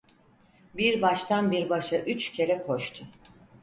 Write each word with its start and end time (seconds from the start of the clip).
Bir 0.73 1.01
baştan 1.01 1.51
bir 1.51 1.69
başa 1.69 1.97
üç 1.97 2.31
kere 2.31 2.63
koştu. 2.63 3.05